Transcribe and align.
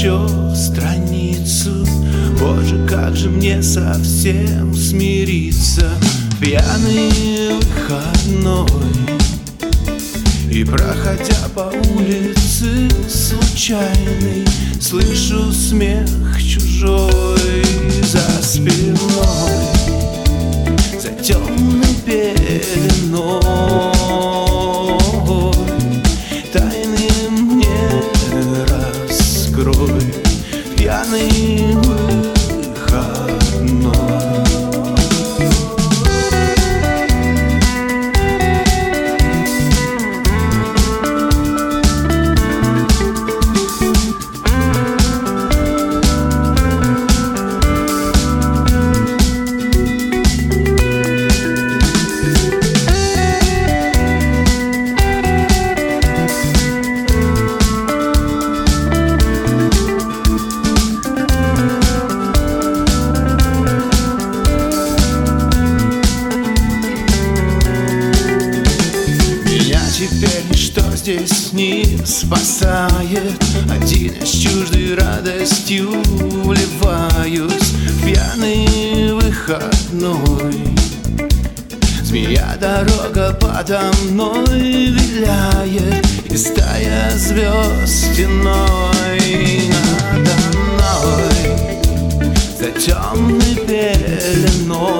еще 0.00 0.26
страницу. 0.56 1.86
Боже, 2.40 2.86
как 2.88 3.14
же 3.14 3.28
мне 3.28 3.62
совсем 3.62 4.74
смириться. 4.74 5.90
Пьяный 6.40 7.50
выходной. 7.60 8.66
И 10.50 10.64
проходя 10.64 11.48
по 11.54 11.70
улице 11.98 12.88
случайный 13.10 14.46
Слышу 14.80 15.52
смех 15.52 16.08
чужой 16.38 17.62
за 18.02 18.42
спиной. 18.42 18.96
За 20.98 21.10
темной 21.22 21.94
пеленой 22.06 23.59
кровь 29.60 30.04
пьяный 30.76 31.74
был. 31.74 32.19
Здесь 71.10 71.52
не 71.52 71.84
спасает. 72.04 73.42
Один 73.70 74.12
из 74.12 74.30
чуждой 74.30 74.94
радостью 74.94 75.90
вливаюсь 76.44 77.52
В 77.52 78.04
пьяный 78.04 79.12
выходной. 79.14 80.54
Змея 82.02 82.56
дорога 82.60 83.32
подо 83.40 83.90
мной 84.04 84.60
виляет 84.60 86.04
И 86.28 86.36
стая 86.36 87.16
звезд 87.16 88.12
стеной 88.12 89.70
надо 90.12 90.30
мной. 90.52 91.80
За 92.58 92.70
темной 92.80 93.56
пеленой 93.66 94.99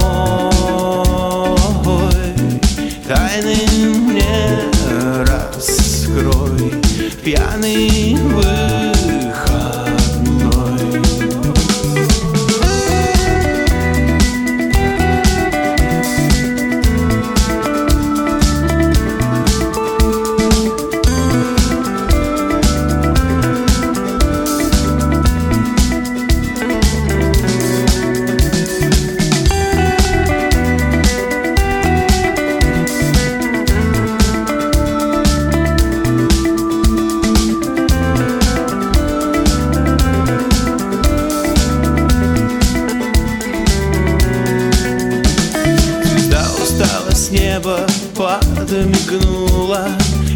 неба, 47.51 47.87
подмигнула 48.15 49.89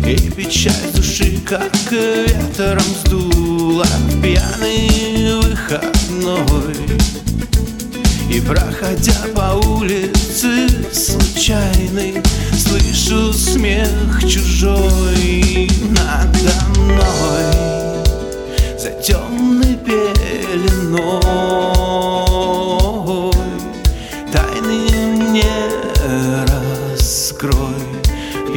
И 0.06 0.16
печаль 0.30 0.92
души, 0.94 1.38
как 1.46 1.72
ветром 1.90 2.80
сдула 3.04 3.84
В 3.84 4.22
пьяный 4.22 5.40
выходной. 5.42 6.74
И 8.30 8.40
проходя 8.40 9.14
по 9.34 9.54
улице 9.66 10.68
случайной 10.92 12.22
Слышу 12.56 13.32
смех 13.32 13.88
чужой 14.20 15.70
надо 15.90 16.52
мной. 16.76 18.04
За 18.78 18.90
темной 19.02 19.53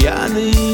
got 0.08 0.32
me 0.32 0.67